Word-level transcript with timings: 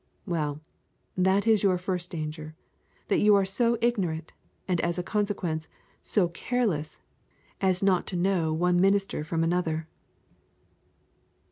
Well, 0.25 0.61
that 1.15 1.45
is 1.45 1.61
your 1.61 1.77
first 1.77 2.09
danger, 2.09 2.55
that 3.07 3.19
you 3.19 3.35
are 3.35 3.45
so 3.45 3.77
ignorant, 3.81 4.33
and 4.67 4.81
as 4.81 4.97
a 4.97 5.03
consequence, 5.03 5.67
so 6.01 6.27
careless, 6.29 7.01
as 7.61 7.83
not 7.83 8.07
to 8.07 8.15
know 8.15 8.51
one 8.51 8.81
minister 8.81 9.23
from 9.23 9.43
another. 9.43 9.87